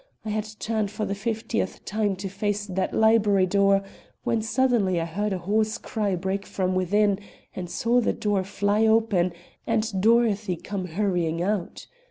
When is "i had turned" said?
0.25-0.89